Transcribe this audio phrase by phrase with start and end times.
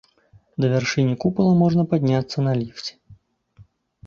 [0.63, 2.93] Да вяршыні купала можна падняцца на ліфце.